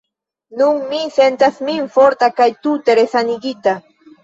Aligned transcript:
Nun 0.61 0.79
mi 0.93 1.01
sentas 1.17 1.61
min 1.69 1.85
forta 1.99 2.31
kaj 2.41 2.51
tute 2.65 2.99
resanigita. 3.03 3.79